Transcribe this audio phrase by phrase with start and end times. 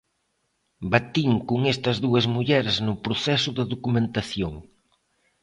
[0.91, 4.53] Batín con estas dúas mulleres no proceso de documentación.